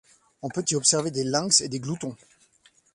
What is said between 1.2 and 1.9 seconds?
lynx et des